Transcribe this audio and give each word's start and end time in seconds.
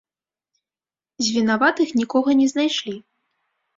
З 1.27 1.35
вінаватых 1.35 1.89
нікога 2.03 2.29
не 2.43 2.47
знайшлі. 2.55 2.95